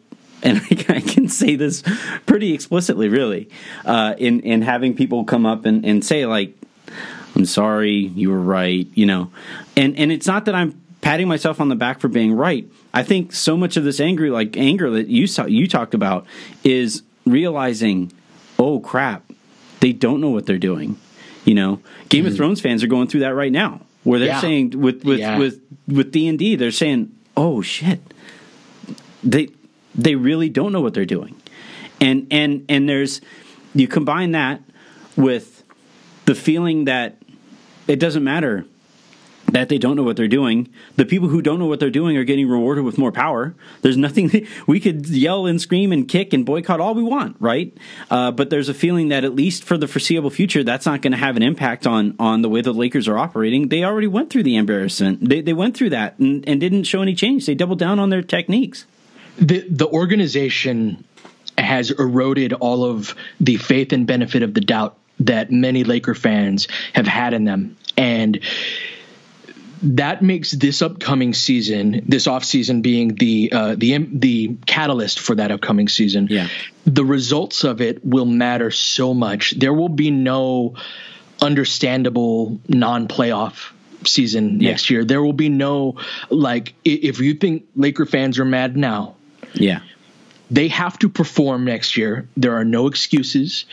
[0.42, 1.82] and I can say this
[2.26, 3.48] pretty explicitly, really,
[3.84, 6.56] uh, in in having people come up and, and say like,
[7.36, 9.30] "I'm sorry, you were right," you know,
[9.76, 12.66] and and it's not that I'm patting myself on the back for being right.
[12.94, 16.26] I think so much of this angry like anger that you saw, you talked about,
[16.64, 18.12] is realizing,
[18.58, 19.24] oh crap,
[19.80, 20.98] they don't know what they're doing.
[21.44, 22.32] You know, Game mm-hmm.
[22.32, 24.40] of Thrones fans are going through that right now, where they're yeah.
[24.40, 25.38] saying with with yeah.
[25.38, 28.00] with with D and D, they're saying, "Oh shit,
[29.24, 29.48] they
[29.94, 31.40] they really don't know what they're doing,"
[32.00, 33.20] and and and there's
[33.74, 34.62] you combine that
[35.16, 35.64] with
[36.26, 37.16] the feeling that
[37.88, 38.64] it doesn't matter
[39.52, 40.68] that they don't know what they're doing.
[40.96, 43.54] The people who don't know what they're doing are getting rewarded with more power.
[43.82, 47.76] There's nothing we could yell and scream and kick and boycott all we want, right?
[48.10, 51.12] Uh, but there's a feeling that at least for the foreseeable future, that's not going
[51.12, 53.68] to have an impact on on the way the Lakers are operating.
[53.68, 55.28] They already went through the embarrassment.
[55.28, 57.46] They they went through that and, and didn't show any change.
[57.46, 58.86] They doubled down on their techniques.
[59.36, 61.04] The the organization
[61.58, 66.66] has eroded all of the faith and benefit of the doubt that many Laker fans
[66.94, 67.76] have had in them.
[67.96, 68.40] And
[69.82, 75.34] that makes this upcoming season, this off season being the uh, the the catalyst for
[75.34, 76.28] that upcoming season.
[76.30, 76.48] Yeah.
[76.84, 79.52] The results of it will matter so much.
[79.52, 80.74] There will be no
[81.40, 83.72] understandable non-playoff
[84.06, 84.70] season yeah.
[84.70, 85.04] next year.
[85.04, 85.96] There will be no
[86.30, 89.16] like if you think Laker fans are mad now.
[89.54, 89.80] Yeah.
[90.52, 92.28] They have to perform next year.
[92.36, 93.64] There are no excuses.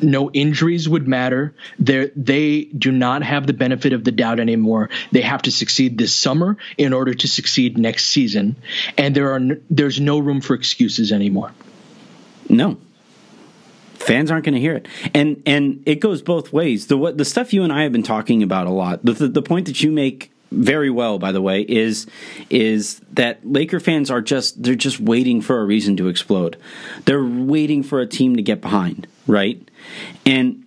[0.00, 1.54] No injuries would matter.
[1.78, 4.88] They they do not have the benefit of the doubt anymore.
[5.12, 8.56] They have to succeed this summer in order to succeed next season,
[8.96, 11.52] and there are there's no room for excuses anymore.
[12.48, 12.78] No,
[13.92, 17.24] fans aren't going to hear it and and it goes both ways the what the
[17.24, 19.82] stuff you and I have been talking about a lot the, the, the point that
[19.82, 22.06] you make very well, by the way, is
[22.50, 26.56] is that Laker fans are just they're just waiting for a reason to explode.
[27.04, 29.68] They're waiting for a team to get behind, right?
[30.26, 30.64] And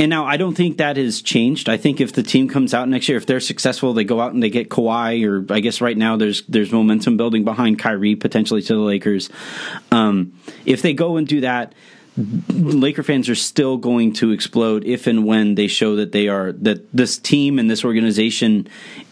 [0.00, 1.68] and now I don't think that has changed.
[1.68, 4.32] I think if the team comes out next year, if they're successful, they go out
[4.32, 8.16] and they get Kawhi, or I guess right now there's there's momentum building behind Kyrie
[8.16, 9.28] potentially to the Lakers.
[9.92, 10.32] Um,
[10.64, 11.74] if they go and do that,
[12.48, 16.52] Laker fans are still going to explode if and when they show that they are
[16.52, 18.68] that this team and this organization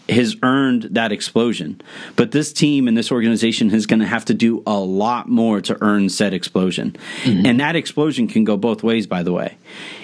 [0.09, 1.79] has earned that explosion.
[2.15, 5.61] But this team and this organization is going to have to do a lot more
[5.61, 6.95] to earn said explosion.
[7.23, 7.45] Mm-hmm.
[7.45, 9.57] And that explosion can go both ways by the way.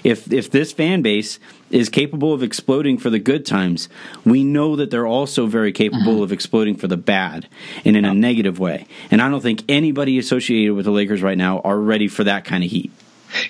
[0.03, 1.39] If if this fan base
[1.75, 3.89] is capable of exploding for the good times,
[4.23, 6.23] we know that they're also very capable mm-hmm.
[6.23, 7.49] of exploding for the bad
[7.83, 8.87] and in a negative way.
[9.11, 12.45] And I don't think anybody associated with the Lakers right now are ready for that
[12.45, 12.93] kind of heat.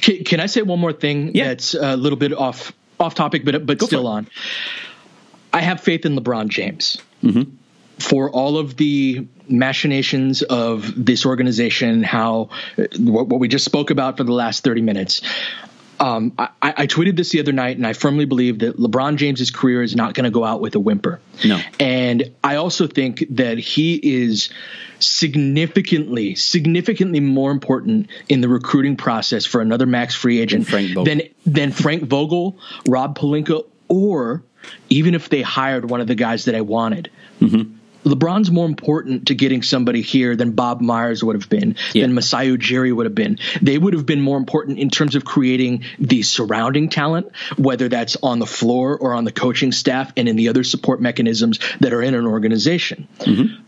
[0.02, 1.50] Can, can I say one more thing yeah.
[1.50, 4.28] that's a little bit off off topic but but Go still on?
[5.54, 6.98] I have faith in LeBron James.
[7.24, 7.56] Mm-hmm.
[8.00, 12.50] For all of the machinations of this organization, how
[12.98, 15.22] what, what we just spoke about for the last 30 minutes,
[16.00, 19.50] Um, I, I, tweeted this the other night, and I firmly believe that LeBron James's
[19.50, 21.22] career is not going to go out with a whimper.
[21.46, 21.60] No.
[21.80, 24.50] And I also think that he is
[25.00, 31.72] significantly, significantly more important in the recruiting process for another max free agent than than
[31.72, 34.44] Frank Vogel, Rob Pelinka, or
[34.90, 37.10] even if they hired one of the guys that I wanted.
[37.40, 37.75] Mm-hmm.
[38.06, 42.04] LeBron's more important to getting somebody here than Bob Myers would have been, yeah.
[42.04, 43.40] than Masai Ujiri would have been.
[43.62, 48.16] They would have been more important in terms of creating the surrounding talent, whether that's
[48.22, 51.94] on the floor or on the coaching staff and in the other support mechanisms that
[51.94, 53.08] are in an organization.
[53.20, 53.62] Mm-hmm.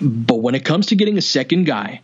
[0.00, 2.00] But when it comes to getting a second guy,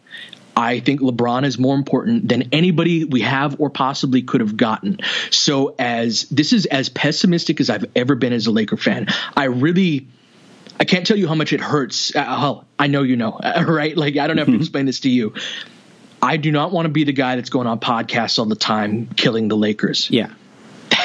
[0.56, 4.98] I think LeBron is more important than anybody we have or possibly could have gotten.
[5.30, 9.08] So as this is as pessimistic as I've ever been as a Laker fan.
[9.36, 10.08] I really
[10.78, 12.14] I can't tell you how much it hurts.
[12.14, 13.96] Uh, I know you know, right?
[13.96, 14.60] Like I don't have to mm-hmm.
[14.60, 15.34] explain this to you.
[16.22, 19.06] I do not want to be the guy that's going on podcasts all the time
[19.16, 20.10] killing the Lakers.
[20.10, 20.32] Yeah.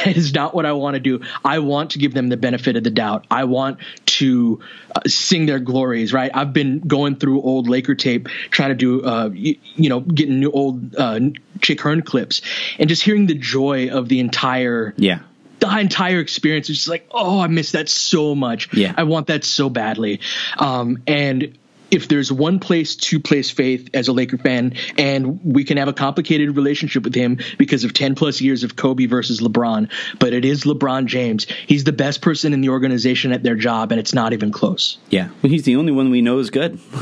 [0.05, 1.21] That is not what I want to do.
[1.45, 3.27] I want to give them the benefit of the doubt.
[3.29, 4.59] I want to
[4.95, 6.31] uh, sing their glories, right?
[6.33, 10.39] I've been going through old Laker tape, trying to do, uh, you, you, know, getting
[10.39, 11.19] new old uh,
[11.61, 12.41] Chick Hearn clips,
[12.79, 15.19] and just hearing the joy of the entire yeah
[15.61, 18.73] the entire experience is just like, oh, I miss that so much.
[18.73, 18.93] Yeah.
[18.97, 20.19] I want that so badly.
[20.57, 21.57] Um, and
[21.91, 25.87] if there's one place to place faith as a Laker fan, and we can have
[25.87, 30.33] a complicated relationship with him because of 10 plus years of Kobe versus LeBron, but
[30.33, 31.45] it is LeBron James.
[31.67, 34.97] He's the best person in the organization at their job, and it's not even close.
[35.09, 35.29] Yeah.
[35.43, 36.79] Well, he's the only one we know is good.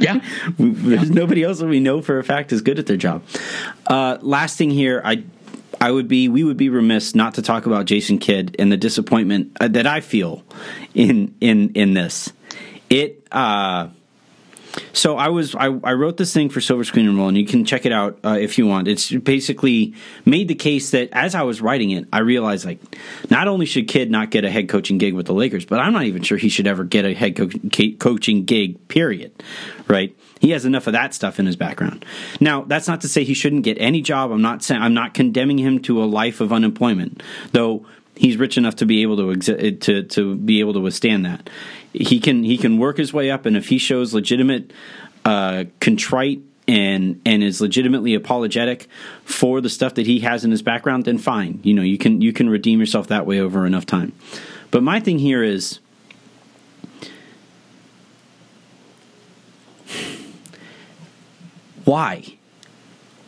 [0.00, 0.20] yeah.
[0.58, 1.14] There's yeah.
[1.14, 3.24] nobody else that we know for a fact is good at their job.
[3.86, 5.24] Uh, last thing here, I
[5.80, 8.76] I would be we would be remiss not to talk about Jason Kidd and the
[8.76, 10.44] disappointment uh, that I feel
[10.94, 12.32] in in in this.
[12.90, 13.88] It uh
[14.92, 17.46] so I was I, I wrote this thing for Silver Screen and Roll, and you
[17.46, 18.88] can check it out uh, if you want.
[18.88, 22.80] It's basically made the case that as I was writing it, I realized like
[23.30, 25.92] not only should Kidd not get a head coaching gig with the Lakers, but I'm
[25.92, 28.88] not even sure he should ever get a head co- coaching gig.
[28.88, 29.32] Period.
[29.88, 30.16] Right?
[30.44, 32.04] He has enough of that stuff in his background.
[32.38, 34.30] Now, that's not to say he shouldn't get any job.
[34.30, 38.58] I'm not saying I'm not condemning him to a life of unemployment, though he's rich
[38.58, 41.48] enough to be able to exi- to to be able to withstand that.
[41.94, 44.70] He can he can work his way up, and if he shows legitimate
[45.24, 48.86] uh, contrite and and is legitimately apologetic
[49.24, 51.58] for the stuff that he has in his background, then fine.
[51.62, 54.12] You know, you can you can redeem yourself that way over enough time.
[54.70, 55.78] But my thing here is
[61.84, 62.24] why?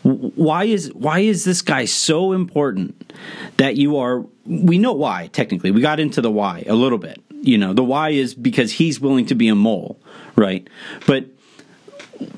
[0.03, 3.12] Why is why is this guy so important
[3.57, 5.71] that you are we know why technically.
[5.71, 7.21] We got into the why a little bit.
[7.42, 9.99] You know, the why is because he's willing to be a mole,
[10.37, 10.69] right?
[11.07, 11.27] But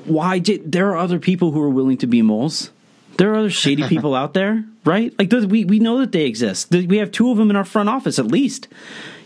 [0.05, 2.71] why did there are other people who are willing to be moles?
[3.17, 5.13] There are other shady people out there, right?
[5.19, 6.71] Like we we know that they exist.
[6.71, 8.67] We have two of them in our front office at least.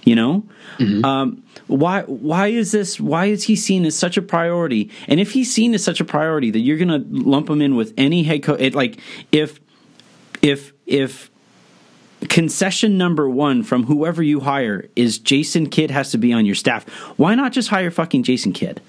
[0.06, 0.44] You know,
[0.80, 1.06] mm-hmm.
[1.06, 3.00] um, why why is this?
[3.00, 4.92] Why is he seen as such a priority?
[5.08, 7.76] And if he's seen as such a priority, that you're going to lump him in
[7.76, 9.00] with any head coach, like
[9.32, 9.62] if
[10.42, 11.32] if if
[12.30, 16.56] concession number one from whoever you hire is Jason Kidd has to be on your
[16.56, 16.88] staff.
[17.18, 18.82] Why not just hire fucking Jason Kidd?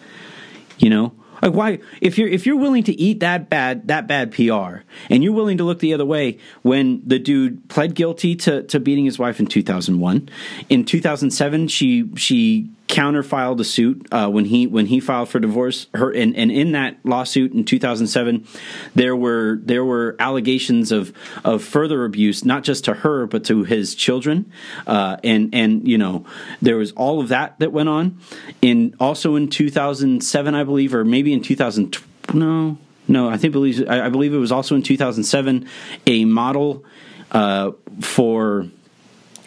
[0.78, 4.32] You know, like why if you're if you're willing to eat that bad that bad
[4.32, 8.62] PR and you're willing to look the other way when the dude pled guilty to,
[8.64, 10.28] to beating his wife in 2001
[10.68, 15.40] in 2007 she she counter filed a suit uh, when he when he filed for
[15.40, 15.86] divorce.
[15.94, 18.46] Her and, and in that lawsuit in 2007,
[18.94, 21.12] there were there were allegations of
[21.44, 24.50] of further abuse, not just to her but to his children,
[24.86, 26.24] uh, and and you know
[26.60, 28.18] there was all of that that went on.
[28.60, 31.96] In also in 2007, I believe, or maybe in 2000,
[32.32, 35.66] no, no, I think believe I believe it was also in 2007,
[36.06, 36.84] a model
[37.32, 38.68] uh, for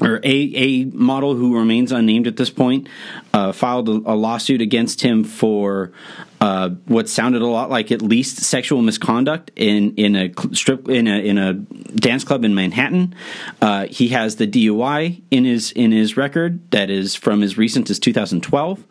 [0.01, 2.87] or a, a model who remains unnamed at this point
[3.33, 5.91] uh, filed a, a, lawsuit against him for
[6.39, 11.07] uh, what sounded a lot like at least sexual misconduct in in a strip in
[11.07, 13.15] a in a dance club in Manhattan.
[13.61, 17.89] Uh, he has the DUI in his in his record that is from as recent
[17.89, 18.83] as 2012.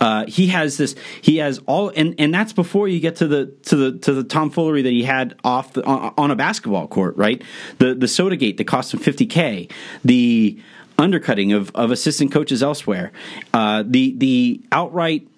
[0.00, 0.96] Uh, he has this.
[1.22, 4.24] He has all, and and that's before you get to the to the to the
[4.24, 7.16] tomfoolery that he had off the, on, on a basketball court.
[7.16, 7.42] Right,
[7.78, 9.70] the the soda gate that cost him 50k.
[10.04, 10.60] The
[10.98, 13.12] undercutting of, of assistant coaches elsewhere.
[13.54, 15.28] Uh, the the outright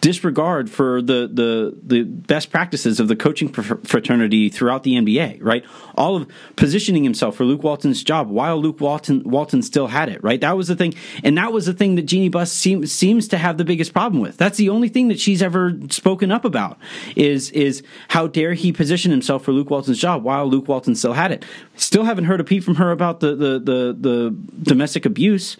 [0.00, 5.64] disregard for the the the best practices of the coaching fraternity throughout the NBA, right?
[5.94, 10.22] All of positioning himself for Luke Walton's job while Luke Walton Walton still had it,
[10.22, 10.40] right?
[10.40, 13.38] That was the thing, and that was the thing that Jeanie Buss seem, seems to
[13.38, 14.36] have the biggest problem with.
[14.36, 16.78] That's the only thing that she's ever spoken up about
[17.16, 21.14] is is how dare he position himself for Luke Walton's job while Luke Walton still
[21.14, 21.44] had it.
[21.76, 25.56] Still haven't heard a peep from her about the the the, the domestic abuse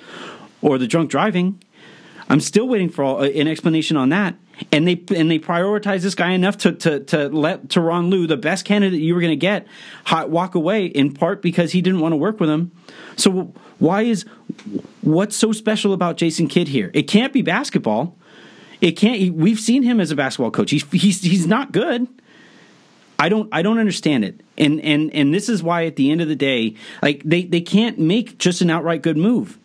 [0.62, 1.58] or the drunk driving
[2.30, 4.36] I'm still waiting for all, uh, an explanation on that.
[4.70, 8.36] And they and they prioritize this guy enough to to to let Tyronn Lue, the
[8.36, 9.66] best candidate you were going to get,
[10.28, 12.70] walk away in part because he didn't want to work with him.
[13.16, 14.26] So why is
[15.00, 16.90] what's so special about Jason Kidd here?
[16.92, 18.16] It can't be basketball.
[18.82, 19.34] It can't.
[19.34, 20.70] We've seen him as a basketball coach.
[20.70, 22.06] He's he's he's not good.
[23.18, 24.42] I don't I don't understand it.
[24.58, 27.62] And and and this is why at the end of the day, like they they
[27.62, 29.58] can't make just an outright good move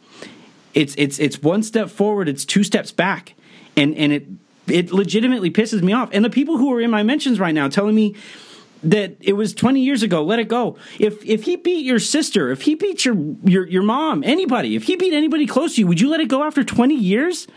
[0.75, 3.33] it's it's it's one step forward, it's two steps back,
[3.75, 4.27] and and it
[4.67, 6.09] it legitimately pisses me off.
[6.11, 8.15] And the people who are in my mentions right now telling me
[8.83, 10.77] that it was 20 years ago let it go.
[10.99, 14.83] If if he beat your sister if he beat your your your mom anybody if
[14.83, 17.47] he beat anybody close to you would you let it go after 20 years?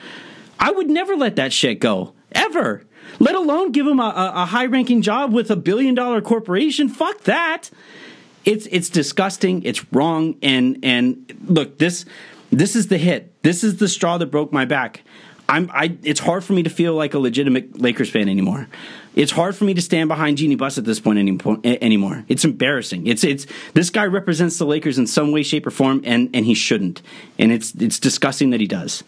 [0.59, 2.85] I would never let that shit go ever.
[3.21, 6.89] Let alone give him a, a high ranking job with a billion dollar corporation.
[6.89, 7.71] Fuck that.
[8.45, 12.07] It's it's disgusting it's wrong and and look this
[12.51, 13.43] this is the hit.
[13.43, 15.03] This is the straw that broke my back.
[15.49, 18.69] I'm I it's hard for me to feel like a legitimate Lakers fan anymore.
[19.15, 21.19] It's hard for me to stand behind Jeanie Buss at this point
[21.65, 22.25] anymore.
[22.29, 23.07] It's embarrassing.
[23.07, 26.45] It's it's this guy represents the Lakers in some way, shape, or form, and and
[26.45, 27.01] he shouldn't.
[27.39, 29.03] And it's it's disgusting that he does.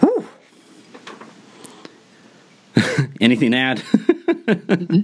[0.00, 0.28] Whew.
[3.20, 3.82] Anything to add?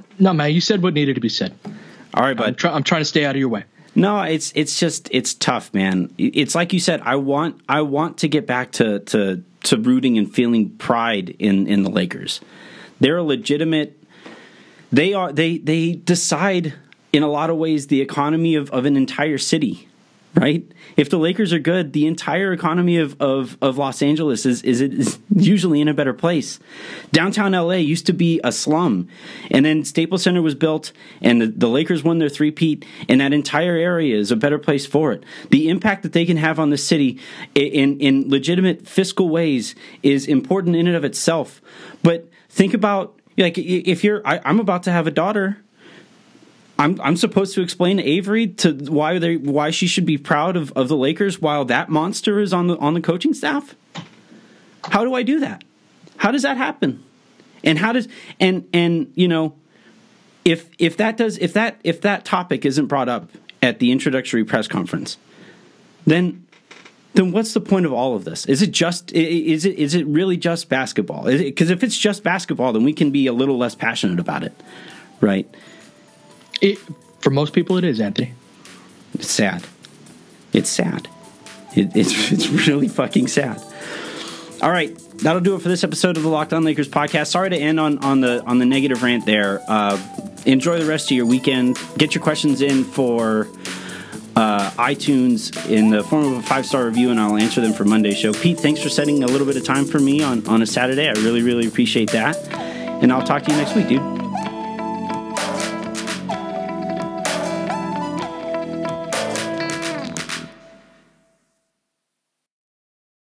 [0.18, 0.52] no, man.
[0.52, 1.56] You said what needed to be said.
[2.14, 2.48] All right, bud.
[2.48, 3.64] I'm, try, I'm trying to stay out of your way.
[3.94, 6.12] No, it's it's just it's tough, man.
[6.16, 7.02] It's like you said.
[7.02, 11.66] I want I want to get back to to to rooting and feeling pride in
[11.66, 12.40] in the Lakers.
[13.00, 13.98] They're a legitimate.
[14.90, 16.74] They are they they decide
[17.12, 19.88] in a lot of ways the economy of, of an entire city
[20.34, 20.64] right?
[20.96, 24.80] If the Lakers are good, the entire economy of, of, of Los Angeles is, is,
[24.80, 26.58] is usually in a better place.
[27.12, 29.08] Downtown LA used to be a slum,
[29.50, 33.32] and then Staples Center was built, and the, the Lakers won their three-peat, and that
[33.32, 35.24] entire area is a better place for it.
[35.50, 37.20] The impact that they can have on the city
[37.54, 41.60] in, in legitimate fiscal ways is important in and of itself.
[42.02, 45.58] But think about like if you're I, I'm about to have a daughter
[46.82, 50.72] I'm I'm supposed to explain Avery to why they why she should be proud of,
[50.72, 53.76] of the Lakers while that monster is on the on the coaching staff?
[54.84, 55.62] How do I do that?
[56.16, 57.04] How does that happen?
[57.62, 58.08] And how does
[58.40, 59.54] and and you know
[60.44, 63.30] if if that does if that if that topic isn't brought up
[63.62, 65.18] at the introductory press conference,
[66.04, 66.44] then
[67.14, 68.44] then what's the point of all of this?
[68.46, 71.26] Is it just is it is it really just basketball?
[71.26, 74.60] Because if it's just basketball, then we can be a little less passionate about it,
[75.20, 75.48] right?
[76.62, 76.78] It,
[77.20, 78.32] for most people, it is Anthony.
[79.14, 79.66] It's sad.
[80.52, 81.08] It's sad.
[81.74, 83.60] It, it's it's really fucking sad.
[84.62, 87.26] All right, that'll do it for this episode of the Locked On Lakers podcast.
[87.26, 89.60] Sorry to end on on the on the negative rant there.
[89.68, 90.00] Uh,
[90.46, 91.78] enjoy the rest of your weekend.
[91.98, 93.48] Get your questions in for
[94.36, 97.84] uh, iTunes in the form of a five star review, and I'll answer them for
[97.84, 98.32] Monday's show.
[98.32, 101.08] Pete, thanks for setting a little bit of time for me on on a Saturday.
[101.08, 104.21] I really really appreciate that, and I'll talk to you next week, dude.